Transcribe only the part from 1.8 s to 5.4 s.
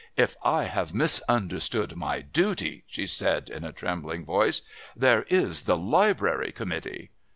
my duty," she said in a trembling voice, "there